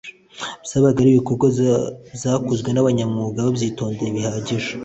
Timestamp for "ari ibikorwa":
1.01-1.47